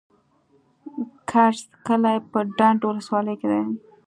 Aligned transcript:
کرز 1.29 1.59
کلی 1.85 2.17
په 2.31 2.39
ډنډ 2.57 2.79
ولسوالۍ 2.85 3.35
کي 3.41 3.47
دی. 3.51 3.61